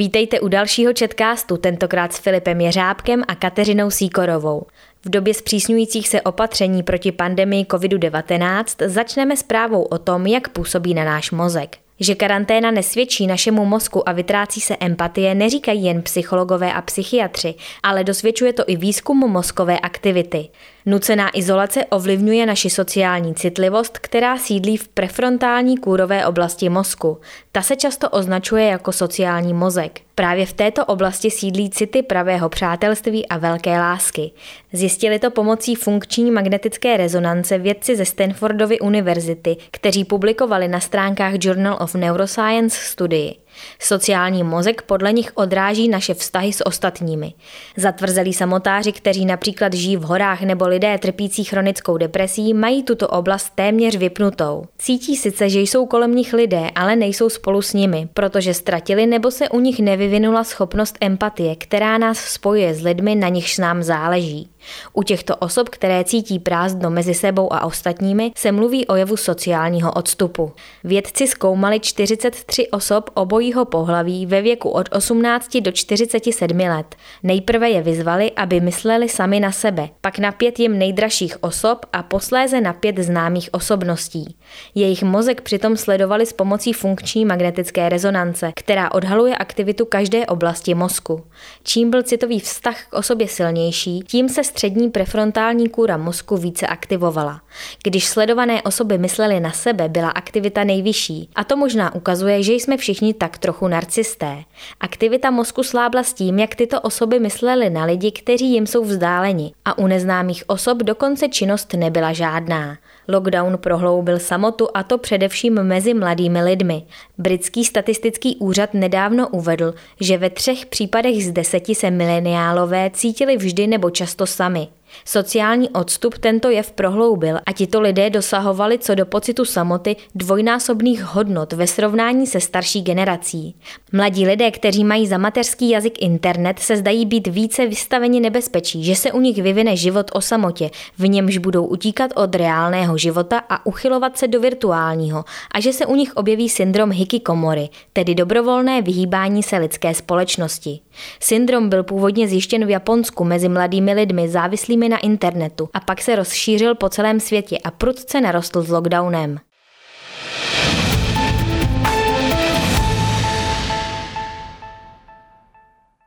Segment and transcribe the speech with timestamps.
[0.00, 4.66] Vítejte u dalšího četkástu, tentokrát s Filipem Jeřábkem a Kateřinou Síkorovou.
[5.04, 11.04] V době zpřísňujících se opatření proti pandemii COVID-19 začneme zprávou o tom, jak působí na
[11.04, 11.76] náš mozek.
[12.00, 18.04] Že karanténa nesvědčí našemu mozku a vytrácí se empatie, neříkají jen psychologové a psychiatři, ale
[18.04, 20.48] dosvědčuje to i výzkum mozkové aktivity.
[20.86, 27.18] Nucená izolace ovlivňuje naši sociální citlivost, která sídlí v prefrontální kůrové oblasti mozku.
[27.52, 30.00] Ta se často označuje jako sociální mozek.
[30.14, 34.30] Právě v této oblasti sídlí city pravého přátelství a velké lásky.
[34.72, 41.78] Zjistili to pomocí funkční magnetické rezonance vědci ze Stanfordovy univerzity, kteří publikovali na stránkách Journal
[41.80, 43.34] of Neuroscience studii.
[43.78, 47.34] Sociální mozek podle nich odráží naše vztahy s ostatními.
[47.76, 53.52] Zatvrzelí samotáři, kteří například žijí v horách nebo lidé trpící chronickou depresí, mají tuto oblast
[53.54, 54.64] téměř vypnutou.
[54.78, 59.30] Cítí sice, že jsou kolem nich lidé, ale nejsou spolu s nimi, protože ztratili nebo
[59.30, 64.50] se u nich nevyvinula schopnost empatie, která nás spojuje s lidmi, na nichž nám záleží.
[64.92, 69.92] U těchto osob, které cítí prázdno mezi sebou a ostatními, se mluví o jevu sociálního
[69.92, 70.52] odstupu.
[70.84, 76.96] Vědci zkoumali 43 osob obojího pohlaví ve věku od 18 do 47 let.
[77.22, 82.02] Nejprve je vyzvali, aby mysleli sami na sebe, pak na pět jim nejdražších osob a
[82.02, 84.36] posléze na pět známých osobností.
[84.74, 91.24] Jejich mozek přitom sledovali s pomocí funkční magnetické rezonance, která odhaluje aktivitu každé oblasti mozku.
[91.62, 97.40] Čím byl citový vztah k osobě silnější, tím se střední prefrontální kůra mozku více aktivovala.
[97.82, 101.30] Když sledované osoby myslely na sebe, byla aktivita nejvyšší.
[101.34, 104.42] A to možná ukazuje, že jsme všichni tak trochu narcisté.
[104.80, 109.52] Aktivita mozku slábla s tím, jak tyto osoby myslely na lidi, kteří jim jsou vzdáleni.
[109.64, 112.76] A u neznámých osob dokonce činnost nebyla žádná.
[113.10, 116.82] Lockdown prohloubil samotu a to především mezi mladými lidmi.
[117.18, 123.66] Britský statistický úřad nedávno uvedl, že ve třech případech z deseti se mileniálové cítili vždy
[123.66, 124.68] nebo často sami.
[125.04, 131.52] Sociální odstup tento jev prohloubil a tito lidé dosahovali co do pocitu samoty dvojnásobných hodnot
[131.52, 133.54] ve srovnání se starší generací.
[133.92, 138.96] Mladí lidé, kteří mají za mateřský jazyk internet, se zdají být více vystaveni nebezpečí, že
[138.96, 143.66] se u nich vyvine život o samotě, v němž budou utíkat od reálného života a
[143.66, 145.24] uchylovat se do virtuálního
[145.54, 150.80] a že se u nich objeví syndrom hikikomory, tedy dobrovolné vyhýbání se lidské společnosti.
[151.20, 156.16] Syndrom byl původně zjištěn v Japonsku mezi mladými lidmi závislými na internetu a pak se
[156.16, 159.38] rozšířil po celém světě a prudce narostl s lockdownem.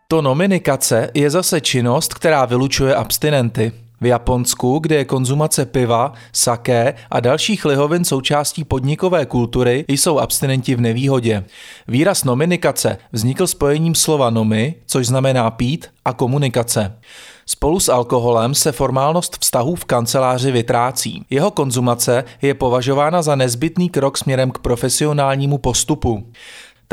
[0.08, 3.83] To nominikace je zase činnost, která vylučuje abstinenty.
[4.04, 10.76] V Japonsku, kde je konzumace piva, saké a dalších lihovin součástí podnikové kultury, jsou abstinenti
[10.76, 11.44] v nevýhodě.
[11.88, 17.00] Výraz nominikace vznikl spojením slova nomi, což znamená pít, a komunikace.
[17.46, 21.26] Spolu s alkoholem se formálnost vztahů v kanceláři vytrácí.
[21.30, 26.32] Jeho konzumace je považována za nezbytný krok směrem k profesionálnímu postupu.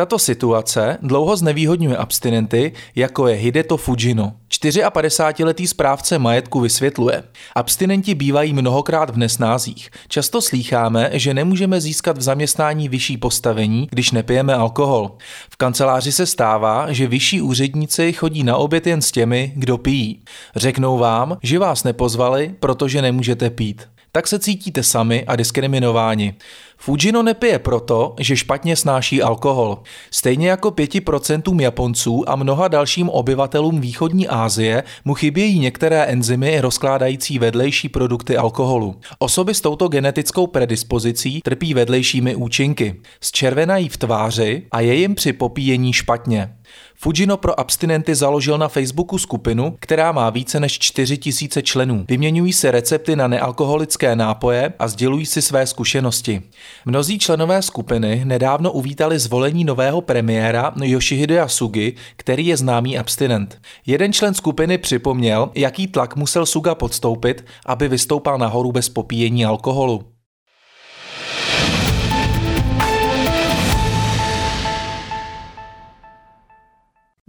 [0.01, 4.33] Tato situace dlouho znevýhodňuje abstinenty, jako je Hideto Fujino.
[4.51, 7.23] 54-letý správce majetku vysvětluje.
[7.55, 9.91] Abstinenti bývají mnohokrát v nesnázích.
[10.09, 15.17] Často slýcháme, že nemůžeme získat v zaměstnání vyšší postavení, když nepijeme alkohol.
[15.51, 20.23] V kanceláři se stává, že vyšší úředníci chodí na oběd jen s těmi, kdo pijí.
[20.57, 26.35] Řeknou vám, že vás nepozvali, protože nemůžete pít tak se cítíte sami a diskriminováni.
[26.83, 29.79] Fujino nepije proto, že špatně snáší alkohol.
[30.11, 37.39] Stejně jako 5% Japonců a mnoha dalším obyvatelům východní Asie mu chybějí některé enzymy rozkládající
[37.39, 38.97] vedlejší produkty alkoholu.
[39.19, 43.01] Osoby s touto genetickou predispozicí trpí vedlejšími účinky.
[43.21, 46.55] Zčervenají v tváři a je jim při popíjení špatně.
[46.95, 52.05] Fujino pro abstinenty založil na Facebooku skupinu, která má více než 4 tisíce členů.
[52.09, 56.43] Vyměňují se recepty na nealkoholické nápoje a sdělují si své zkušenosti.
[56.85, 63.61] Mnozí členové skupiny nedávno uvítali zvolení nového premiéra Yoshihide Sugi, který je známý abstinent.
[63.87, 70.20] Jeden člen skupiny připomněl, jaký tlak musel Suga podstoupit, aby vystoupal nahoru bez popíjení alkoholu.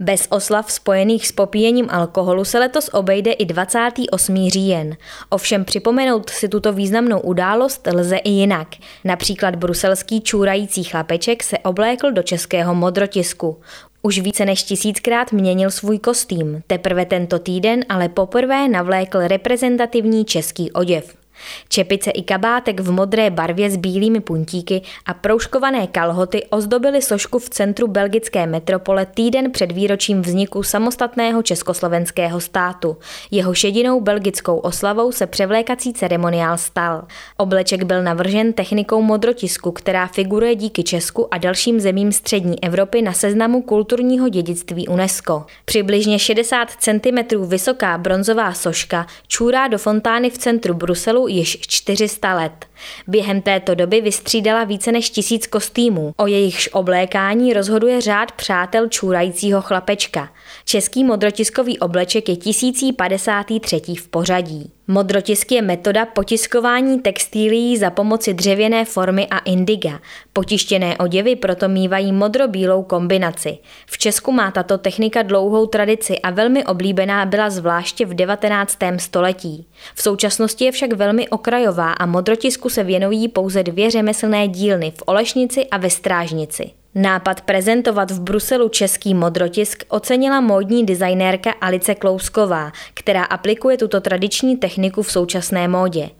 [0.02, 4.48] Bez oslav spojených s popíjením alkoholu se letos obejde i 28.
[4.48, 4.96] říjen.
[5.28, 8.68] Ovšem připomenout si tuto významnou událost lze i jinak.
[9.04, 13.60] Například bruselský čůrající chlapeček se oblékl do českého modrotisku.
[14.02, 16.62] Už více než tisíckrát měnil svůj kostým.
[16.66, 21.21] Teprve tento týden ale poprvé navlékl reprezentativní český oděv.
[21.68, 27.50] Čepice i kabátek v modré barvě s bílými puntíky a proužkované kalhoty ozdobily sošku v
[27.50, 32.96] centru belgické metropole týden před výročím vzniku samostatného československého státu.
[33.30, 37.04] Jeho šedinou belgickou oslavou se převlékací ceremoniál stal.
[37.36, 43.12] Obleček byl navržen technikou modrotisku, která figuruje díky Česku a dalším zemím střední Evropy na
[43.12, 45.46] seznamu kulturního dědictví UNESCO.
[45.64, 52.66] Přibližně 60 cm vysoká bronzová soška čůrá do fontány v centru Bruselu již 400 let.
[53.06, 56.12] Během této doby vystřídala více než tisíc kostýmů.
[56.16, 60.28] O jejichž oblékání rozhoduje řád přátel čůrajícího chlapečka.
[60.64, 63.80] Český modrotiskový obleček je 1053.
[63.98, 64.72] v pořadí.
[64.88, 70.00] Modrotisk je metoda potiskování textílií za pomoci dřevěné formy a indiga.
[70.32, 73.58] Potištěné oděvy proto mývají modro-bílou kombinaci.
[73.86, 78.78] V Česku má tato technika dlouhou tradici a velmi oblíbená byla zvláště v 19.
[78.98, 79.66] století.
[79.94, 85.02] V současnosti je však velmi okrajová a modrotisku se věnují pouze dvě řemeslné dílny v
[85.06, 86.70] Olešnici a ve Strážnici.
[86.94, 94.56] Nápad prezentovat v Bruselu český modrotisk ocenila módní designérka Alice Klousková, která aplikuje tuto tradiční
[94.56, 96.10] techniku v současné módě.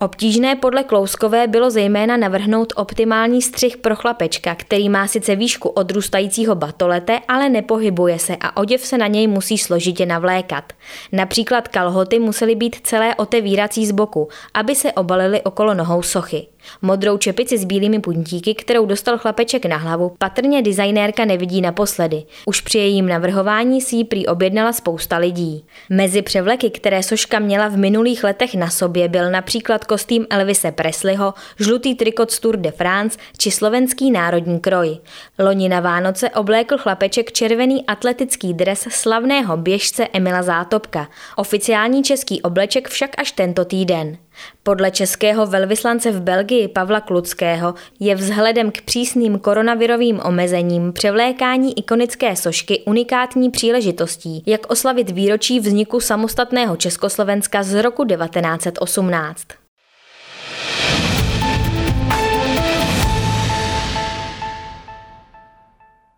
[0.00, 6.54] Obtížné podle Klouskové bylo zejména navrhnout optimální střih pro chlapečka, který má sice výšku odrůstajícího
[6.54, 10.72] batolete, ale nepohybuje se a oděv se na něj musí složitě navlékat.
[11.12, 16.46] Například kalhoty musely být celé otevírací z boku, aby se obalily okolo nohou sochy.
[16.82, 22.24] Modrou čepici s bílými puntíky, kterou dostal chlapeček na hlavu, patrně designérka nevidí naposledy.
[22.46, 25.64] Už při jejím navrhování si ji prý objednala spousta lidí.
[25.90, 31.34] Mezi převleky, které Soška měla v minulých letech na sobě, byl například kostým Elvise Presleyho,
[31.60, 34.98] žlutý trikot z Tour de France či slovenský národní kroj.
[35.38, 41.08] Loni na Vánoce oblékl chlapeček červený atletický dres slavného běžce Emila Zátopka.
[41.36, 44.16] Oficiální český obleček však až tento týden.
[44.62, 52.36] Podle českého velvyslance v Belgii Pavla Kluckého je vzhledem k přísným koronavirovým omezením převlékání ikonické
[52.36, 59.42] sošky unikátní příležitostí, jak oslavit výročí vzniku samostatného Československa z roku 1918.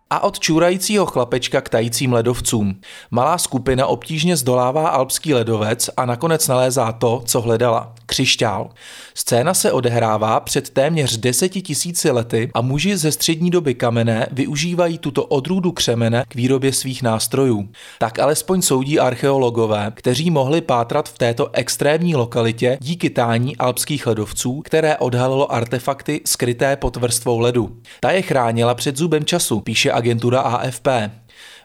[0.09, 2.81] A od čůrajícího chlapečka k tajícím ledovcům.
[3.11, 8.69] Malá skupina obtížně zdolává alpský ledovec a nakonec nalézá to, co hledala– křišťál.
[9.13, 14.97] Scéna se odehrává před téměř deseti tisíci lety a muži ze střední doby kamenné využívají
[14.97, 17.69] tuto odrůdu křemene k výrobě svých nástrojů.
[17.99, 24.61] Tak alespoň soudí archeologové, kteří mohli pátrat v této extrémní lokalitě díky tání alpských ledovců,
[24.61, 27.77] které odhalilo artefakty skryté pod vrstvou ledu.
[27.99, 30.87] Ta je chránila před zubem času, píše agentura AFP.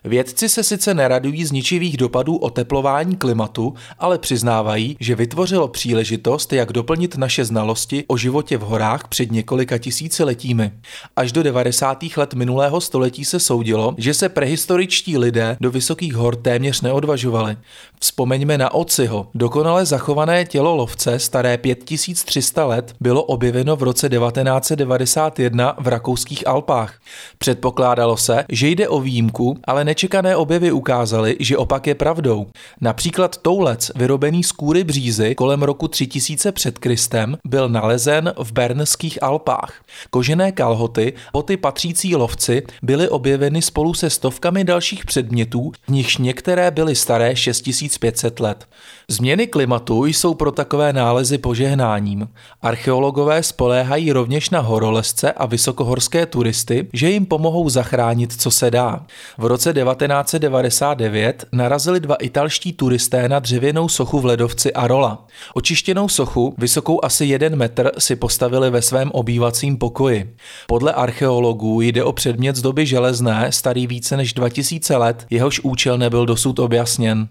[0.05, 6.73] Vědci se sice neradují z ničivých dopadů oteplování klimatu, ale přiznávají, že vytvořilo příležitost, jak
[6.73, 10.73] doplnit naše znalosti o životě v horách před několika tisíciletími.
[11.17, 11.99] Až do 90.
[12.17, 17.57] let minulého století se soudilo, že se prehistoričtí lidé do vysokých hor téměř neodvažovali.
[18.01, 19.29] Vzpomeňme na Ociho.
[19.35, 26.95] Dokonale zachované tělo lovce staré 5300 let bylo objeveno v roce 1991 v rakouských Alpách.
[27.39, 32.47] Předpokládalo se, že jde o výjimku, ale nečekané objevy ukázaly, že opak je pravdou.
[32.81, 39.23] Například toulec, vyrobený z kůry břízy kolem roku 3000 před Kristem, byl nalezen v Bernských
[39.23, 39.83] Alpách.
[40.11, 46.71] Kožené kalhoty, boty patřící lovci, byly objeveny spolu se stovkami dalších předmětů, v nichž některé
[46.71, 48.69] byly staré 6500 let.
[49.11, 52.29] Změny klimatu jsou pro takové nálezy požehnáním.
[52.63, 59.07] Archeologové spoléhají rovněž na horolezce a vysokohorské turisty, že jim pomohou zachránit, co se dá.
[59.39, 65.27] V roce 1999 narazili dva italští turisté na dřevěnou sochu v ledovci Arola.
[65.55, 70.37] Očištěnou sochu, vysokou asi jeden metr, si postavili ve svém obývacím pokoji.
[70.67, 75.99] Podle archeologů jde o předmět z doby železné, starý více než 2000 let, jehož účel
[75.99, 77.29] nebyl dosud objasněn.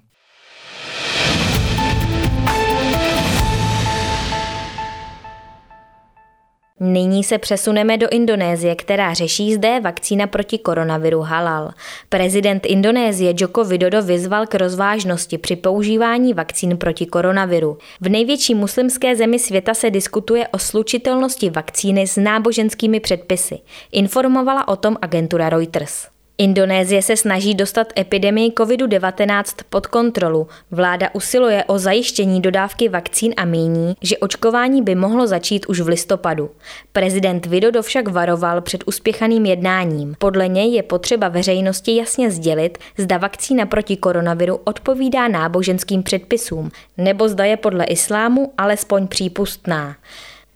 [6.79, 11.71] Nyní se přesuneme do Indonésie, která řeší, zde vakcína proti koronaviru halal.
[12.09, 17.77] Prezident Indonésie Joko Widodo vyzval k rozvážnosti při používání vakcín proti koronaviru.
[18.01, 23.59] V největší muslimské zemi světa se diskutuje o slučitelnosti vakcíny s náboženskými předpisy.
[23.91, 26.18] Informovala o tom agentura Reuters.
[26.41, 30.47] Indonésie se snaží dostat epidemii COVID-19 pod kontrolu.
[30.71, 35.87] Vláda usiluje o zajištění dodávky vakcín a míní, že očkování by mohlo začít už v
[35.87, 36.49] listopadu.
[36.93, 40.15] Prezident Widodo však varoval před uspěchaným jednáním.
[40.17, 47.29] Podle něj je potřeba veřejnosti jasně sdělit, zda vakcína proti koronaviru odpovídá náboženským předpisům, nebo
[47.29, 49.95] zda je podle islámu alespoň přípustná.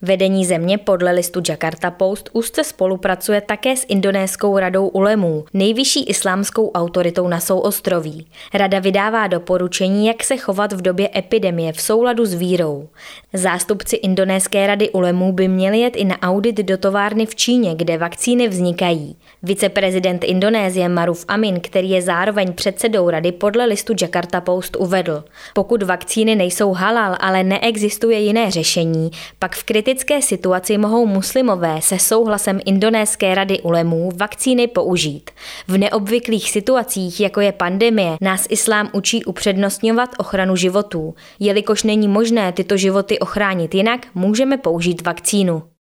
[0.06, 6.72] Vedení země podle listu Jakarta Post úzce spolupracuje také s Indonéskou radou ulemů, nejvyšší islámskou
[6.72, 8.28] autoritou na souostroví.
[8.54, 12.88] Rada vydává doporučení, jak se chovat v době epidemie v souladu s vírou.
[13.34, 17.98] Zástupci Indonéské rady ulemů by měli jet i na audit do továrny v Číně, kde
[17.98, 19.16] vakcíny vznikají.
[19.44, 25.84] Viceprezident Indonésie Maruf Amin, který je zároveň předsedou rady podle listu Jakarta Post uvedl, pokud
[25.84, 32.00] vakcíny nejsou halal, ale neexistuje jiné řešení, pak v kritice kritické situaci mohou muslimové se
[32.00, 35.32] souhlasem Indonéské rady ulemů vakcíny použít.
[35.68, 41.16] V neobvyklých situacích, jako je pandemie, nás islám učí upřednostňovat ochranu životů.
[41.40, 45.73] Jelikož není možné tyto životy ochránit jinak, můžeme použít vakcínu.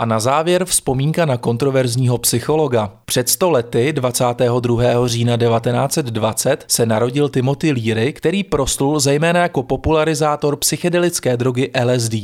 [0.00, 2.92] A na závěr vzpomínka na kontroverzního psychologa.
[3.04, 5.08] Před 100 lety, 22.
[5.08, 12.14] října 1920, se narodil Timothy Leary, který proslul zejména jako popularizátor psychedelické drogy LSD.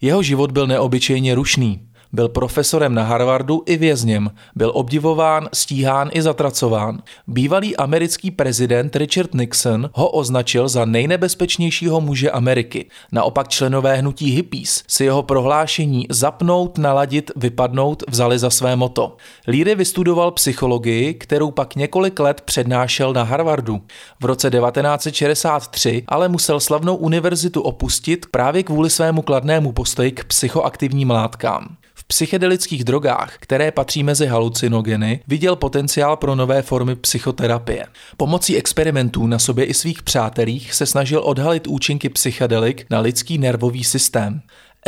[0.00, 1.87] Jeho život byl neobyčejně rušný.
[2.12, 4.30] Byl profesorem na Harvardu i vězněm.
[4.54, 7.02] Byl obdivován, stíhán i zatracován.
[7.26, 12.86] Bývalý americký prezident Richard Nixon ho označil za nejnebezpečnějšího muže Ameriky.
[13.12, 19.16] Naopak členové hnutí hippies si jeho prohlášení zapnout, naladit, vypadnout vzali za své moto.
[19.46, 23.80] Leary vystudoval psychologii, kterou pak několik let přednášel na Harvardu.
[24.20, 31.10] V roce 1963 ale musel slavnou univerzitu opustit právě kvůli svému kladnému postoji k psychoaktivním
[31.10, 31.76] látkám
[32.08, 37.86] psychedelických drogách, které patří mezi halucinogeny, viděl potenciál pro nové formy psychoterapie.
[38.16, 43.84] Pomocí experimentů na sobě i svých přátelích se snažil odhalit účinky psychedelik na lidský nervový
[43.84, 44.40] systém.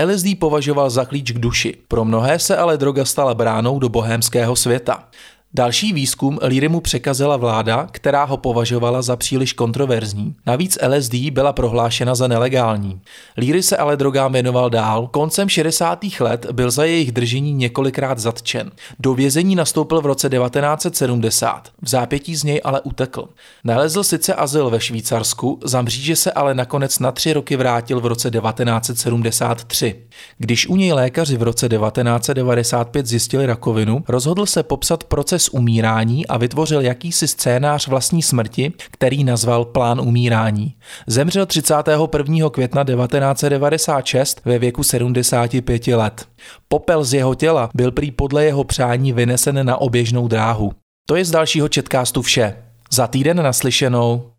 [0.05, 1.77] LSD považoval za klíč k duši.
[1.89, 5.09] Pro mnohé se ale droga stala bránou do bohémského světa.
[5.55, 10.35] Další výzkum Líry mu překazila vláda, která ho považovala za příliš kontroverzní.
[10.47, 13.01] Navíc LSD byla prohlášena za nelegální.
[13.37, 15.07] Líry se ale drogám věnoval dál.
[15.07, 16.05] Koncem 60.
[16.21, 18.71] let byl za jejich držení několikrát zatčen.
[18.99, 21.69] Do vězení nastoupil v roce 1970.
[21.83, 23.29] V zápětí z něj ale utekl.
[23.65, 28.07] Nalezl sice azyl ve Švýcarsku, za mříže se ale nakonec na tři roky vrátil v
[28.07, 29.97] roce 1973.
[30.39, 36.27] Když u něj lékaři v roce 1995 zjistili rakovinu, rozhodl se popsat proces proces umírání
[36.27, 40.75] a vytvořil jakýsi scénář vlastní smrti, který nazval Plán umírání.
[41.07, 42.51] Zemřel 31.
[42.51, 46.27] května 1996 ve věku 75 let.
[46.69, 50.73] Popel z jeho těla byl prý podle jeho přání vynesen na oběžnou dráhu.
[51.09, 52.57] To je z dalšího četkástu vše.
[52.93, 54.31] Za týden naslyšenou.